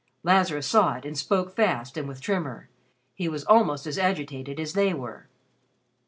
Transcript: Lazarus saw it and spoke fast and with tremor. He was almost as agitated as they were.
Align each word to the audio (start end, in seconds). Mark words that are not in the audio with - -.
Lazarus 0.23 0.65
saw 0.65 0.95
it 0.95 1.05
and 1.05 1.15
spoke 1.15 1.55
fast 1.55 1.95
and 1.95 2.07
with 2.07 2.21
tremor. 2.21 2.69
He 3.13 3.29
was 3.29 3.43
almost 3.45 3.85
as 3.85 3.99
agitated 3.99 4.59
as 4.59 4.73
they 4.73 4.95
were. 4.95 5.27